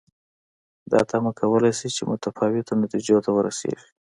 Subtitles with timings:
[0.91, 3.87] دا تمه کولای شو چې متفاوتو نتیجو ته ورسېږو.